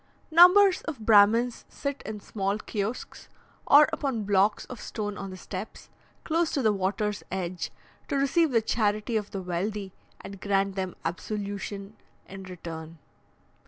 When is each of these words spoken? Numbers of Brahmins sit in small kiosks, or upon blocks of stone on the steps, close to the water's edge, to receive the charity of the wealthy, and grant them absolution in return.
Numbers 0.31 0.81
of 0.85 1.01
Brahmins 1.05 1.63
sit 1.69 2.01
in 2.07 2.19
small 2.21 2.57
kiosks, 2.57 3.29
or 3.67 3.87
upon 3.93 4.23
blocks 4.23 4.65
of 4.65 4.81
stone 4.81 5.15
on 5.15 5.29
the 5.29 5.37
steps, 5.37 5.89
close 6.23 6.49
to 6.53 6.63
the 6.63 6.73
water's 6.73 7.21
edge, 7.31 7.69
to 8.07 8.15
receive 8.17 8.49
the 8.49 8.63
charity 8.63 9.15
of 9.15 9.29
the 9.29 9.43
wealthy, 9.43 9.93
and 10.19 10.41
grant 10.41 10.73
them 10.73 10.95
absolution 11.05 11.97
in 12.27 12.41
return. 12.45 12.97